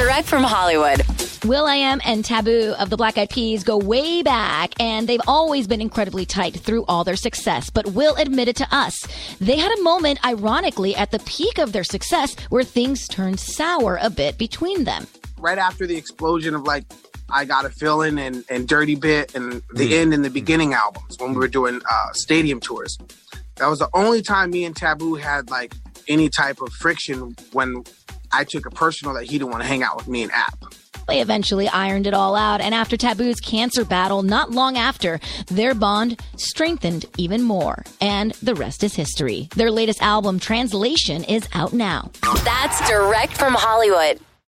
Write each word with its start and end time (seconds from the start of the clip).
Direct 0.00 0.28
from 0.28 0.44
Hollywood. 0.44 1.02
will.i.am 1.44 2.00
and 2.06 2.24
Taboo 2.24 2.74
of 2.78 2.88
the 2.88 2.96
Black 2.96 3.18
Eyed 3.18 3.28
Peas 3.28 3.62
go 3.62 3.76
way 3.76 4.22
back, 4.22 4.72
and 4.80 5.06
they've 5.06 5.20
always 5.28 5.66
been 5.66 5.82
incredibly 5.82 6.24
tight 6.24 6.54
through 6.54 6.86
all 6.88 7.04
their 7.04 7.16
success. 7.16 7.68
But 7.68 7.88
Will 7.88 8.16
admitted 8.16 8.56
to 8.56 8.68
us 8.74 8.98
they 9.42 9.58
had 9.58 9.70
a 9.78 9.82
moment, 9.82 10.24
ironically, 10.24 10.96
at 10.96 11.10
the 11.10 11.18
peak 11.26 11.58
of 11.58 11.72
their 11.72 11.84
success 11.84 12.34
where 12.48 12.64
things 12.64 13.06
turned 13.08 13.40
sour 13.40 13.98
a 14.00 14.08
bit 14.08 14.38
between 14.38 14.84
them. 14.84 15.06
Right 15.38 15.58
after 15.58 15.86
the 15.86 15.98
explosion 15.98 16.54
of 16.54 16.62
like 16.62 16.86
I 17.28 17.44
Gotta 17.44 17.68
Feeling 17.68 18.18
and, 18.18 18.42
and 18.48 18.66
Dirty 18.66 18.94
Bit 18.94 19.34
and 19.34 19.62
the 19.74 19.98
end 19.98 20.14
and 20.14 20.24
the 20.24 20.30
beginning 20.30 20.72
albums 20.72 21.18
when 21.18 21.32
we 21.32 21.36
were 21.36 21.46
doing 21.46 21.78
uh, 21.78 22.12
stadium 22.14 22.58
tours. 22.58 22.96
That 23.56 23.68
was 23.68 23.80
the 23.80 23.90
only 23.92 24.22
time 24.22 24.50
me 24.50 24.64
and 24.64 24.74
Taboo 24.74 25.16
had 25.16 25.50
like 25.50 25.74
any 26.08 26.30
type 26.30 26.62
of 26.62 26.72
friction 26.72 27.36
when 27.52 27.84
I 28.32 28.44
took 28.44 28.66
it 28.66 28.74
personal 28.74 29.14
that 29.14 29.24
he 29.24 29.38
didn't 29.38 29.50
want 29.50 29.62
to 29.62 29.68
hang 29.68 29.82
out 29.82 29.96
with 29.96 30.08
me 30.08 30.22
and 30.22 30.32
App. 30.32 30.58
They 31.08 31.20
eventually 31.20 31.68
ironed 31.68 32.06
it 32.06 32.14
all 32.14 32.36
out, 32.36 32.60
and 32.60 32.72
after 32.72 32.96
Taboo's 32.96 33.40
cancer 33.40 33.84
battle, 33.84 34.22
not 34.22 34.52
long 34.52 34.76
after, 34.76 35.18
their 35.46 35.74
bond 35.74 36.20
strengthened 36.36 37.04
even 37.18 37.42
more. 37.42 37.84
And 38.00 38.32
the 38.34 38.54
rest 38.54 38.84
is 38.84 38.94
history. 38.94 39.48
Their 39.56 39.72
latest 39.72 40.00
album, 40.02 40.38
Translation, 40.38 41.24
is 41.24 41.48
out 41.52 41.72
now. 41.72 42.12
That's 42.44 42.88
direct 42.88 43.36
from 43.36 43.54
Hollywood. 43.54 44.20